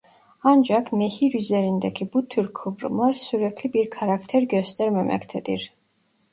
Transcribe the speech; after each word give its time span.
Ancak 0.43 0.91
nehir 0.93 1.33
üzerindeki 1.33 2.13
bu 2.13 2.27
tür 2.27 2.53
kıvrımlar 2.53 3.13
sürekli 3.13 3.73
bir 3.73 3.89
karakter 3.89 4.41
göstermemektedir. 4.41 5.73